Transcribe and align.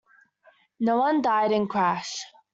No 0.79 0.97
one 0.97 1.21
died 1.21 1.51
in 1.51 1.67
crash. 1.67 2.23